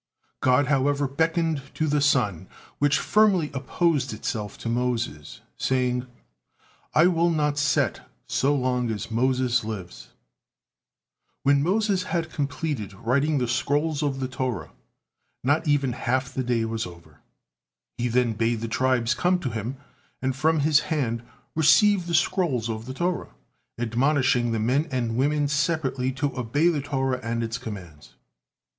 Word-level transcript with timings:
God, 0.39 0.65
however, 0.65 1.07
beckoned 1.07 1.61
to 1.75 1.85
the 1.87 2.01
sun, 2.01 2.47
which 2.79 2.97
firmly 2.97 3.51
opposed 3.53 4.13
itself 4.13 4.57
to 4.57 4.67
Moses, 4.67 5.41
saying, 5.57 6.07
"I 6.95 7.05
will 7.05 7.29
not 7.29 7.59
set, 7.59 8.09
so 8.25 8.55
long 8.55 8.89
as 8.89 9.11
Moses 9.11 9.63
lives." 9.63 10.07
When 11.43 11.61
Moses 11.61 12.01
had 12.09 12.33
completed 12.33 12.93
writing 12.95 13.37
the 13.37 13.47
scrolls 13.47 14.01
of 14.01 14.19
the 14.19 14.27
Torah, 14.27 14.71
not 15.43 15.67
even 15.67 15.93
half 15.93 16.33
the 16.33 16.43
day 16.43 16.65
was 16.65 16.87
over. 16.87 17.19
He 17.99 18.07
then 18.07 18.33
bade 18.33 18.61
the 18.61 18.67
tribes 18.67 19.13
come 19.13 19.37
to 19.37 19.51
him, 19.51 19.77
and 20.19 20.35
from 20.35 20.61
his 20.61 20.79
hand 20.89 21.21
receive 21.53 22.07
the 22.07 22.15
scrolls 22.15 22.71
of 22.71 22.87
the 22.87 22.95
Torah, 22.95 23.35
admonishing 23.77 24.51
the 24.51 24.57
men 24.59 24.87
and 24.89 25.15
women 25.15 25.47
separately 25.47 26.11
to 26.13 26.35
obey 26.35 26.69
the 26.69 26.81
Torah 26.81 27.19
and 27.21 27.43
its 27.43 27.59
commands. 27.59 28.15